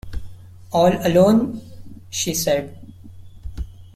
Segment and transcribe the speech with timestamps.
[0.71, 1.61] “All alone?”
[2.09, 2.75] she said.